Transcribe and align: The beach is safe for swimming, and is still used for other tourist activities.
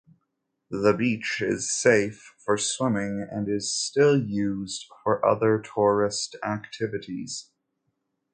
The 0.71 0.95
beach 0.97 1.43
is 1.45 1.71
safe 1.71 2.33
for 2.43 2.57
swimming, 2.57 3.23
and 3.29 3.47
is 3.47 3.71
still 3.71 4.19
used 4.19 4.87
for 5.03 5.23
other 5.23 5.59
tourist 5.59 6.35
activities. 6.43 7.51